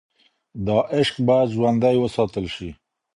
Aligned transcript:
دا 0.65 0.77
عشق 0.95 1.15
باید 1.27 1.47
ژوندی 1.55 1.97
وساتل 1.99 2.45
شي. 2.55 2.69